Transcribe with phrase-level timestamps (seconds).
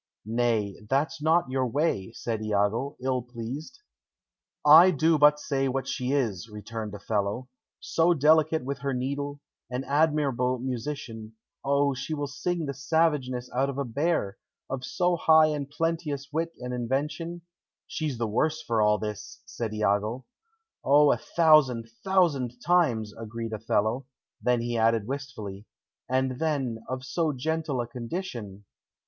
[0.25, 3.81] "Nay, that's not your way," said Iago, ill pleased.
[4.65, 7.49] "I do but say what she is," returned Othello.
[7.79, 11.33] "So delicate with her needle; an admirable musician
[11.63, 14.39] O, she will sing the savageness out of a bear;
[14.71, 17.43] of so high and plenteous wit and invention"
[17.87, 20.25] "She's the worse for all this," said Iago.
[20.83, 24.07] "O, a thousand, thousand times," agreed Othello;
[24.41, 25.67] then he added wistfully:
[26.09, 28.65] "And, then, of so gentle a condition!"